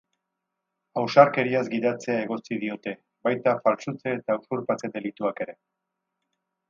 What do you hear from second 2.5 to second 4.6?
diote, baita faltsutze eta